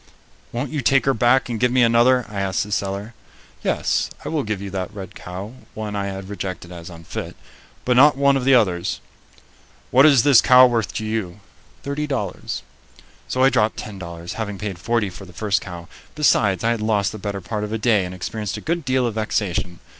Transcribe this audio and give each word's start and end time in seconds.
"Won't 0.51 0.71
you 0.71 0.81
take 0.81 1.05
her 1.05 1.13
back 1.13 1.47
and 1.47 1.59
give 1.59 1.71
me 1.71 1.83
another?" 1.83 2.25
I 2.27 2.39
asked 2.41 2.63
the 2.63 2.71
seller. 2.71 3.13
"Yes, 3.63 4.09
I 4.25 4.29
will 4.29 4.41
give 4.41 4.59
you 4.59 4.71
that 4.71 4.91
red 4.91 5.13
cow," 5.13 5.53
one 5.75 5.95
I 5.95 6.07
had 6.07 6.27
rejected 6.27 6.71
as 6.71 6.89
unfit, 6.89 7.35
"but 7.85 7.95
not 7.95 8.17
one 8.17 8.35
of 8.35 8.43
the 8.43 8.55
others." 8.55 8.99
"What 9.91 10.07
is 10.07 10.23
this 10.23 10.41
cow 10.41 10.65
worth 10.65 10.91
to 10.95 11.05
you?" 11.05 11.39
"Thirty 11.83 12.07
dollars." 12.07 12.63
So 13.27 13.43
I 13.43 13.51
dropped 13.51 13.77
ten 13.77 13.99
dollars, 13.99 14.33
having 14.33 14.57
paid 14.57 14.79
forty 14.79 15.11
for 15.11 15.25
the 15.25 15.33
first 15.33 15.61
cow. 15.61 15.87
Besides, 16.15 16.63
I 16.63 16.71
had 16.71 16.81
lost 16.81 17.11
the 17.11 17.19
better 17.19 17.39
part 17.39 17.63
of 17.63 17.71
a 17.71 17.77
day 17.77 18.03
and 18.03 18.15
experienced 18.15 18.57
a 18.57 18.59
good 18.61 18.83
deal 18.83 19.05
of 19.05 19.13
vexation. 19.13 19.77